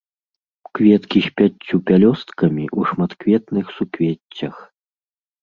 [0.77, 4.55] Кветкі з пяццю пялёсткамі, у шматкветных суквеццях.